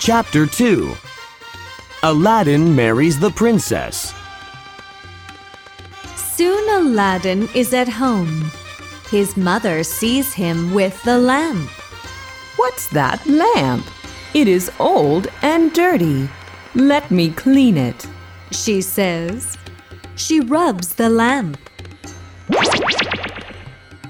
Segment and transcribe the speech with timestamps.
[0.00, 0.94] Chapter 2
[2.04, 4.14] Aladdin marries the princess.
[6.14, 8.50] Soon Aladdin is at home.
[9.10, 11.68] His mother sees him with the lamp.
[12.56, 13.84] What's that lamp?
[14.34, 16.28] It is old and dirty.
[16.76, 18.06] Let me clean it.
[18.52, 19.58] She says.
[20.14, 21.58] She rubs the lamp.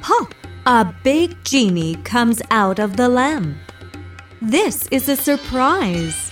[0.02, 0.34] Pop!
[0.66, 3.56] A big genie comes out of the lamp.
[4.40, 6.30] This is a surprise,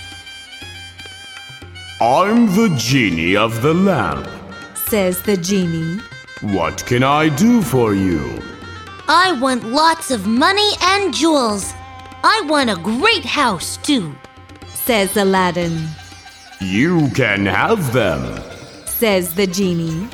[2.01, 4.29] I'm the genie of the lamp.
[4.75, 6.01] says the genie.
[6.41, 8.41] What can I do for you?
[9.09, 11.75] I want lots of money and jewels.
[12.23, 14.15] I want a great house, too.
[14.69, 15.89] Says Aladdin.
[16.61, 18.41] You can have them.
[18.85, 20.09] Says the genie.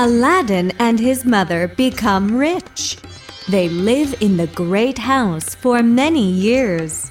[0.00, 2.98] Aladdin and his mother become rich.
[3.48, 7.10] They live in the great house for many years.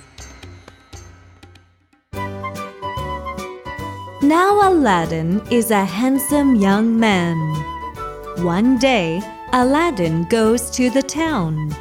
[4.22, 7.38] Now Aladdin is a handsome young man.
[8.38, 9.22] One day,
[9.52, 11.76] Aladdin goes to the town.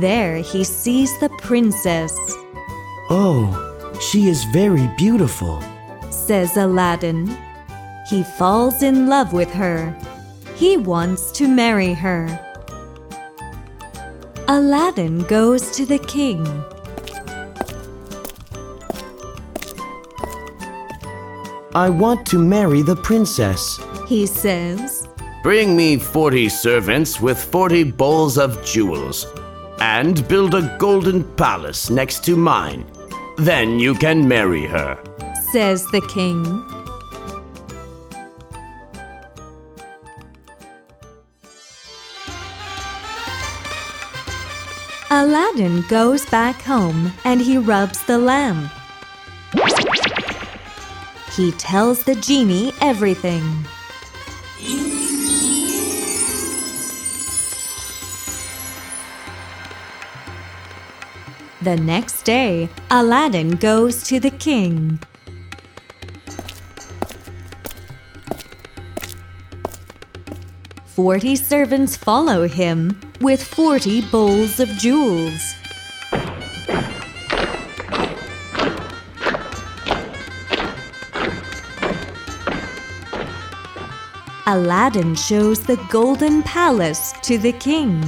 [0.00, 2.14] There he sees the princess,
[3.12, 3.69] Oh,
[4.00, 5.62] she is very beautiful.
[6.10, 7.36] says Aladdin.
[8.08, 9.96] He falls in love with her.
[10.56, 12.26] He wants to marry her.
[14.48, 16.44] Aladdin goes to the king.
[21.72, 23.78] I want to marry the princess.
[24.08, 25.06] He says,
[25.44, 29.24] Bring me 40 servants with 40 bowls of jewels,
[29.78, 32.89] and build a golden palace next to mine.
[33.40, 35.02] Then you can marry her.
[35.50, 36.44] says the king.
[45.10, 48.70] Aladdin goes back home and he rubs the lamp.
[51.32, 53.64] He tells the genie everything.
[61.62, 64.98] The next day, Aladdin goes to the king.
[70.86, 75.54] Forty servants follow him with forty bowls of jewels.
[84.46, 88.02] Aladdin shows the golden palace to the king.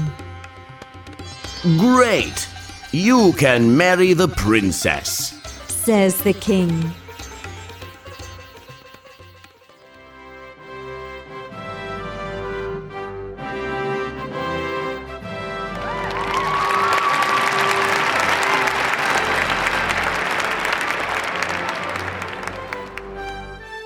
[1.78, 2.48] Great!
[2.94, 5.32] You can marry the princess.
[5.66, 6.92] says the king.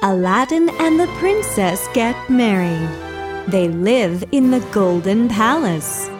[0.02, 2.90] Aladdin and the princess get married.
[3.46, 6.10] They live in the golden palace.